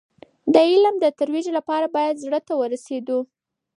[0.53, 3.19] د علم د ترویج لپاره باید زړه ته ورسېدو.